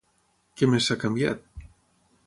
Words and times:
Què 0.61 0.69
més 0.71 0.89
s'ha 0.89 0.99
canviat? 1.05 1.47